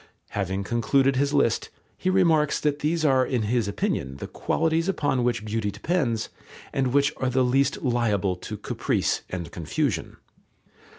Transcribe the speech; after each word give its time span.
Having 0.29 0.63
concluded 0.63 1.15
his 1.15 1.31
list, 1.31 1.69
he 1.95 2.09
remarks 2.09 2.59
that 2.59 2.79
these 2.79 3.05
are 3.05 3.23
in 3.23 3.43
his 3.43 3.67
opinion 3.67 4.17
the 4.17 4.25
qualities 4.25 4.89
upon 4.89 5.23
which 5.23 5.45
beauty 5.45 5.69
depends 5.69 6.29
and 6.73 6.87
which 6.91 7.13
are 7.17 7.29
the 7.29 7.43
least 7.45 7.83
liable 7.83 8.35
to 8.37 8.57
caprice 8.57 9.21
and 9.29 9.51
confusion. 9.51 10.17